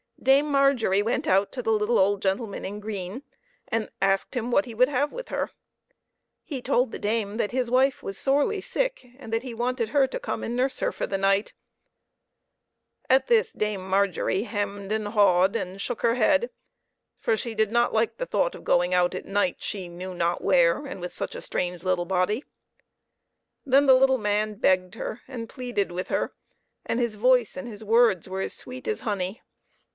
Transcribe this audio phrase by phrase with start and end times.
[0.23, 3.23] Dame Margery went out to the little old gentleman in green,
[3.67, 5.51] and asked him what he would have with her.
[6.43, 10.05] He told the dame that his wife was sorely sick, and that he wanted her
[10.07, 11.53] to come and nurse her for the night.
[13.09, 16.49] At this Dame Margery hemmed and hawed and shook her head,
[17.19, 20.43] for she did not like the thought of going out at night, she knew not
[20.43, 22.43] where, and with such a strange little body.
[23.65, 26.33] Then the little man begged her and pleaded with her,
[26.85, 29.41] and his voice and his words were as sweet as honey.